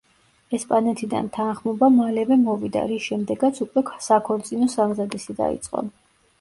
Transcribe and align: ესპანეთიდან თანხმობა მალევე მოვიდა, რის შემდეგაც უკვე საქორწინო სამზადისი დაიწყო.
ესპანეთიდან 0.57 1.27
თანხმობა 1.35 1.89
მალევე 1.99 2.39
მოვიდა, 2.47 2.87
რის 2.93 3.05
შემდეგაც 3.11 3.63
უკვე 3.69 3.87
საქორწინო 4.09 4.73
სამზადისი 4.79 5.41
დაიწყო. 5.47 5.89